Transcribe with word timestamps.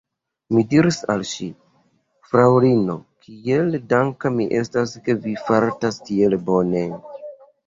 Mi 0.57 0.61
diris 0.69 0.95
al 1.13 1.19
ŝi: 1.31 1.49
«Fraŭlino, 2.31 2.95
kiel 3.27 3.77
danka 3.93 4.33
mi 4.39 4.49
estas, 4.63 4.95
ke 5.05 5.19
vi 5.27 5.37
fartas 5.51 6.03
tiel 6.11 6.39
bone!» 6.51 6.85